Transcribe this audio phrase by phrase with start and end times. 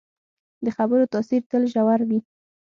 [0.65, 2.19] د خبرو تاثیر تل ژور وي